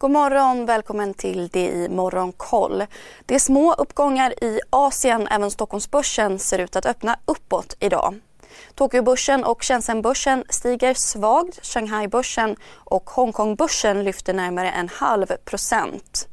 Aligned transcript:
God 0.00 0.10
morgon, 0.10 0.66
välkommen 0.66 1.14
till 1.14 1.48
det 1.48 1.68
i 1.68 1.88
Morgonkoll. 1.88 2.84
Det 3.26 3.34
är 3.34 3.38
små 3.38 3.74
uppgångar 3.74 4.44
i 4.44 4.60
Asien, 4.70 5.28
även 5.30 5.50
Stockholmsbörsen 5.50 6.38
ser 6.38 6.58
ut 6.58 6.76
att 6.76 6.86
öppna 6.86 7.18
uppåt 7.24 7.76
idag. 7.80 8.20
Tokyobörsen 8.74 9.44
och 9.44 9.64
Shenzhenbörsen 9.64 10.44
stiger 10.48 10.94
svagt. 10.94 11.66
Shanghaibörsen 11.66 12.56
och 12.72 13.10
Hongkongbörsen 13.10 14.04
lyfter 14.04 14.34
närmare 14.34 14.70
en 14.70 14.88
halv 14.88 15.26
procent. 15.44 16.28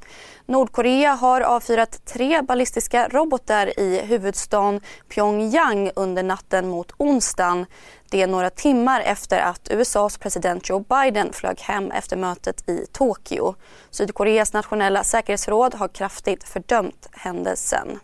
Nordkorea 0.50 1.12
har 1.12 1.42
avfyrat 1.42 2.06
tre 2.06 2.42
ballistiska 2.42 3.08
robotar 3.08 3.80
i 3.80 4.02
huvudstaden 4.02 4.82
Pyongyang 5.10 5.92
under 5.96 6.24
natten 6.24 6.68
mot 6.68 6.92
onsdagen. 6.98 7.66
Det 8.10 8.22
är 8.22 8.28
några 8.28 8.50
timmar 8.50 9.02
efter 9.02 9.40
att 9.40 9.68
USAs 9.72 10.18
president 10.18 10.70
Joe 10.70 10.80
Biden 10.80 11.34
flög 11.34 11.60
hem 11.60 11.92
efter 11.92 12.18
mötet 12.18 12.70
i 12.70 12.86
Tokyo. 12.92 13.56
Sydkoreas 13.90 14.54
nationella 14.54 15.04
säkerhetsråd 15.04 15.76
har 15.76 15.88
kraftigt 15.88 16.44
fördömt 16.44 17.10
händelsen. 17.12 18.00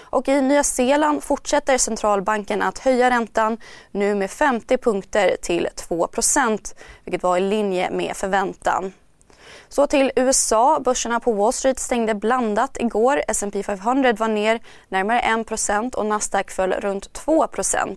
Och 0.00 0.28
I 0.28 0.40
Nya 0.40 0.64
Zeeland 0.64 1.22
fortsätter 1.22 1.78
centralbanken 1.78 2.62
att 2.62 2.78
höja 2.78 3.10
räntan 3.10 3.58
nu 3.90 4.14
med 4.14 4.30
50 4.30 4.78
punkter 4.78 5.36
till 5.42 5.68
2% 5.88 6.74
vilket 7.04 7.22
var 7.22 7.36
i 7.36 7.40
linje 7.40 7.90
med 7.90 8.16
förväntan. 8.16 8.92
Så 9.68 9.86
till 9.86 10.12
USA. 10.16 10.80
Börserna 10.80 11.20
på 11.20 11.32
Wall 11.32 11.52
Street 11.52 11.78
stängde 11.78 12.14
blandat 12.14 12.76
igår. 12.80 13.22
S&P 13.28 13.62
500 13.62 14.12
var 14.12 14.28
ner 14.28 14.60
närmare 14.88 15.20
1% 15.20 15.94
och 15.94 16.06
Nasdaq 16.06 16.50
föll 16.50 16.72
runt 16.72 17.10
2% 17.26 17.96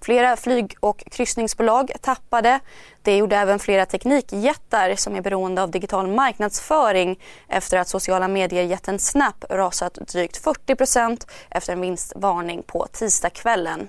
Flera 0.00 0.36
flyg 0.36 0.76
och 0.80 1.04
kryssningsbolag 1.10 1.92
tappade. 2.00 2.60
Det 3.02 3.16
gjorde 3.16 3.36
även 3.36 3.58
flera 3.58 3.86
teknikjättar 3.86 4.96
som 4.96 5.16
är 5.16 5.20
beroende 5.20 5.62
av 5.62 5.70
digital 5.70 6.06
marknadsföring 6.06 7.20
efter 7.48 7.78
att 7.78 7.88
sociala 7.88 8.28
medier-jätten 8.28 8.98
Snap 8.98 9.44
rasat 9.50 9.94
drygt 9.94 10.44
40% 10.44 11.26
efter 11.50 11.72
en 11.72 11.80
vinstvarning 11.80 12.62
på 12.62 12.86
tisdagskvällen. 12.92 13.88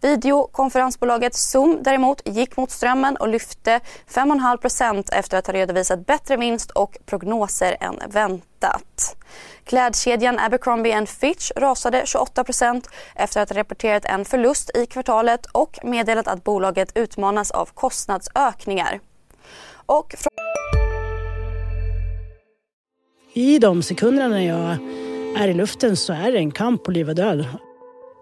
Videokonferensbolaget 0.00 1.34
Zoom 1.34 1.78
däremot 1.82 2.22
gick 2.24 2.56
mot 2.56 2.70
strömmen 2.70 3.16
och 3.16 3.28
lyfte 3.28 3.80
5,5% 4.08 5.08
efter 5.12 5.38
att 5.38 5.46
ha 5.46 5.54
redovisat 5.54 6.06
bättre 6.06 6.36
vinst 6.36 6.70
och 6.70 6.98
prognoser 7.06 7.76
än 7.80 8.00
väntat. 8.08 9.16
Klädkedjan 9.64 10.38
Abercrombie 10.38 11.06
Fitch 11.06 11.50
rasade 11.56 12.02
28% 12.02 12.84
efter 13.14 13.40
att 13.40 13.50
ha 13.50 13.58
rapporterat 13.58 14.04
en 14.04 14.24
förlust 14.24 14.76
i 14.76 14.86
kvartalet 14.86 15.46
och 15.46 15.78
meddelat 15.82 16.28
att 16.28 16.44
bolaget 16.44 16.92
utmanas 16.94 17.50
av 17.50 17.66
kostnadsökningar. 17.74 19.00
Och 19.86 20.14
I 23.34 23.58
de 23.58 23.82
sekunderna 23.82 24.28
när 24.28 24.40
jag 24.40 24.78
är 25.42 25.48
i 25.48 25.54
luften 25.54 25.96
så 25.96 26.12
är 26.12 26.32
det 26.32 26.38
en 26.38 26.50
kamp 26.50 26.84
på 26.84 26.90
liv 26.90 27.08
och 27.08 27.14
död. 27.14 27.46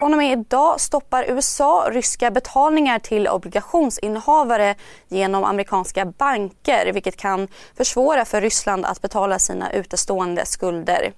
Från 0.00 0.12
och 0.12 0.18
med 0.18 0.38
idag 0.38 0.80
stoppar 0.80 1.24
USA 1.28 1.88
ryska 1.90 2.30
betalningar 2.30 2.98
till 2.98 3.28
obligationsinnehavare 3.28 4.74
genom 5.08 5.44
amerikanska 5.44 6.04
banker 6.04 6.92
vilket 6.92 7.16
kan 7.16 7.48
försvåra 7.76 8.24
för 8.24 8.40
Ryssland 8.40 8.86
att 8.86 9.02
betala 9.02 9.38
sina 9.38 9.72
utestående 9.72 10.46
skulder. 10.46 11.12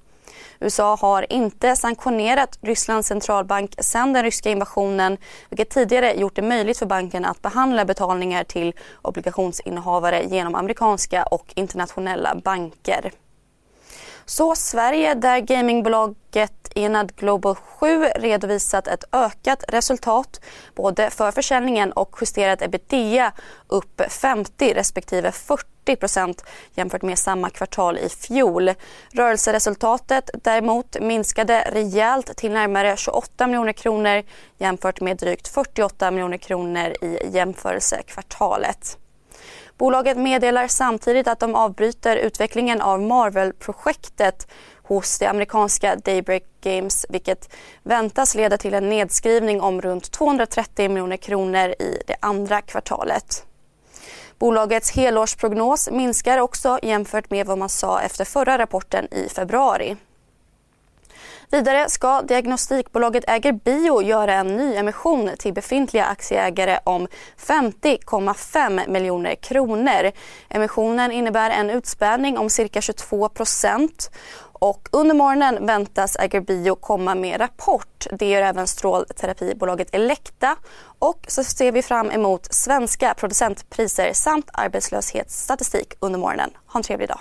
USA 0.60 0.96
har 1.00 1.32
inte 1.32 1.76
sanktionerat 1.76 2.58
Rysslands 2.62 3.08
centralbank 3.08 3.74
sedan 3.78 4.12
den 4.12 4.22
ryska 4.22 4.50
invasionen 4.50 5.16
vilket 5.50 5.70
tidigare 5.70 6.14
gjort 6.14 6.36
det 6.36 6.42
möjligt 6.42 6.78
för 6.78 6.86
banken 6.86 7.24
att 7.24 7.42
behandla 7.42 7.84
betalningar 7.84 8.44
till 8.44 8.74
obligationsinnehavare 9.02 10.24
genom 10.24 10.54
amerikanska 10.54 11.22
och 11.22 11.52
internationella 11.54 12.34
banker. 12.34 13.12
Så 14.26 14.54
Sverige 14.54 15.14
där 15.14 15.38
gamingbolaget 15.38 16.62
Enad 16.74 17.16
Global 17.16 17.54
7 17.54 18.04
redovisat 18.04 18.86
ett 18.88 19.04
ökat 19.12 19.64
resultat 19.68 20.40
både 20.74 21.10
för 21.10 21.30
försäljningen 21.30 21.92
och 21.92 22.16
justerat 22.20 22.62
ebitda 22.62 23.32
upp 23.68 24.02
50 24.08 24.74
respektive 24.74 25.32
40 25.32 25.96
procent 25.96 26.44
jämfört 26.74 27.02
med 27.02 27.18
samma 27.18 27.50
kvartal 27.50 27.98
i 27.98 28.08
fjol. 28.08 28.70
Rörelseresultatet 29.12 30.30
däremot 30.42 30.96
minskade 31.00 31.68
rejält 31.72 32.36
till 32.36 32.52
närmare 32.52 32.96
28 32.96 33.46
miljoner 33.46 33.72
kronor 33.72 34.22
jämfört 34.58 35.00
med 35.00 35.16
drygt 35.16 35.48
48 35.48 36.10
miljoner 36.10 36.36
kronor 36.38 36.94
i 37.00 37.18
jämförelsekvartalet. 37.32 38.98
Bolaget 39.78 40.16
meddelar 40.16 40.68
samtidigt 40.68 41.28
att 41.28 41.40
de 41.40 41.54
avbryter 41.54 42.16
utvecklingen 42.16 42.80
av 42.80 43.02
Marvel-projektet 43.02 44.46
hos 44.82 45.18
det 45.18 45.26
amerikanska 45.26 45.96
Daybreak 45.96 46.42
Games 46.60 47.06
vilket 47.08 47.54
väntas 47.82 48.34
leda 48.34 48.56
till 48.56 48.74
en 48.74 48.88
nedskrivning 48.88 49.60
om 49.60 49.80
runt 49.80 50.10
230 50.10 50.88
miljoner 50.88 51.16
kronor 51.16 51.68
i 51.68 52.02
det 52.06 52.16
andra 52.20 52.60
kvartalet. 52.60 53.46
Bolagets 54.38 54.90
helårsprognos 54.90 55.90
minskar 55.90 56.38
också 56.38 56.78
jämfört 56.82 57.30
med 57.30 57.46
vad 57.46 57.58
man 57.58 57.68
sa 57.68 58.00
efter 58.00 58.24
förra 58.24 58.58
rapporten 58.58 59.14
i 59.14 59.28
februari. 59.28 59.96
Vidare 61.52 61.88
ska 61.88 62.22
diagnostikbolaget 62.22 63.24
Äger 63.28 63.52
Bio 63.52 64.02
göra 64.02 64.34
en 64.34 64.46
nyemission 64.46 65.30
till 65.38 65.52
befintliga 65.52 66.04
aktieägare 66.04 66.78
om 66.84 67.08
50,5 67.38 68.88
miljoner 68.88 69.34
kronor. 69.34 70.12
Emissionen 70.48 71.12
innebär 71.12 71.50
en 71.50 71.70
utspädning 71.70 72.38
om 72.38 72.50
cirka 72.50 72.80
22 72.80 73.28
procent 73.28 74.10
och 74.52 74.88
under 74.92 75.14
morgonen 75.14 75.66
väntas 75.66 76.16
Äger 76.16 76.40
Bio 76.40 76.74
komma 76.74 77.14
med 77.14 77.40
rapport. 77.40 78.06
Det 78.12 78.30
gör 78.30 78.42
även 78.42 78.66
strålterapibolaget 78.66 79.94
Elekta. 79.94 80.56
Och 80.98 81.24
så 81.28 81.44
ser 81.44 81.72
vi 81.72 81.82
fram 81.82 82.10
emot 82.10 82.54
svenska 82.54 83.14
producentpriser 83.14 84.12
samt 84.12 84.50
arbetslöshetsstatistik 84.52 85.94
under 86.00 86.18
morgonen. 86.18 86.50
Ha 86.66 86.78
en 86.78 86.84
trevlig 86.84 87.08
dag. 87.08 87.20